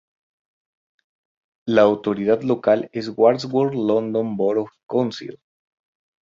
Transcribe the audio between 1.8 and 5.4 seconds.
autoridad local es Wandsworth London Borough Council.